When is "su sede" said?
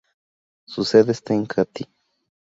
0.65-1.11